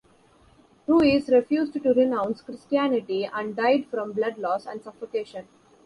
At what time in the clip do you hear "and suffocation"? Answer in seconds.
4.65-5.47